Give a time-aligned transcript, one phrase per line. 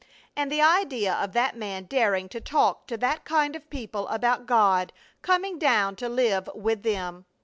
[0.35, 4.47] And the idea of that man daring to talk to that kind of people about
[4.47, 7.25] God coming down to live with them!